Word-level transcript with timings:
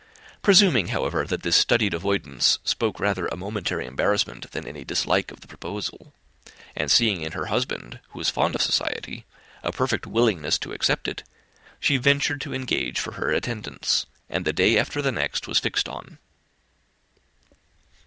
Presuming, 0.41 0.87
however, 0.87 1.25
that 1.25 1.43
this 1.43 1.55
studied 1.55 1.93
avoidance 1.93 2.57
spoke 2.63 2.99
rather 2.99 3.27
a 3.27 3.37
momentary 3.37 3.85
embarrassment 3.85 4.49
than 4.49 4.67
any 4.67 4.83
dislike 4.83 5.29
of 5.29 5.41
the 5.41 5.47
proposal, 5.47 6.11
and 6.75 6.89
seeing 6.89 7.21
in 7.21 7.33
her 7.33 7.45
husband, 7.53 7.99
who 8.09 8.17
was 8.17 8.31
fond 8.31 8.55
of 8.55 8.63
society, 8.63 9.25
a 9.61 9.71
perfect 9.71 10.07
willingness 10.07 10.57
to 10.57 10.73
accept 10.73 11.07
it, 11.07 11.21
she 11.79 11.97
ventured 11.97 12.41
to 12.41 12.51
engage 12.51 12.99
for 12.99 13.11
her 13.11 13.29
attendance, 13.29 14.07
and 14.27 14.43
the 14.43 14.53
day 14.53 14.75
after 14.75 15.03
the 15.03 15.11
next 15.11 15.47
was 15.47 15.59
fixed 15.59 15.87
on. 15.87 16.17